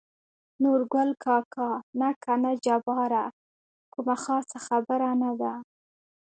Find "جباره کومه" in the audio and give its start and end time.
2.65-4.15